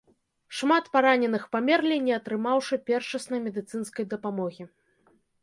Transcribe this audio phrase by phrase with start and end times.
[0.59, 4.63] Шмат параненых памерлі, не атрымаўшы першаснай медыцынскай дапамогі.